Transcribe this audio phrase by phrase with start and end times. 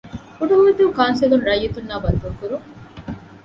[0.37, 2.65] ކުޑަހުވަދޫ ކައުންސިލުން ރައްޔިތުންނާ ބައްދަލުކުރުން